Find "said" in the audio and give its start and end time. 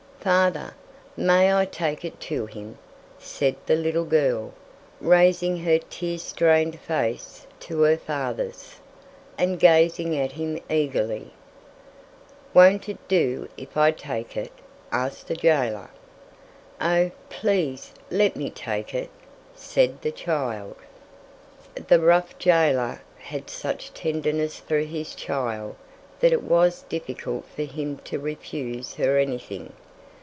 3.17-3.55, 19.55-20.03